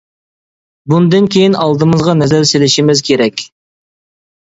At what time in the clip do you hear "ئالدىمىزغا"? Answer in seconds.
1.65-2.17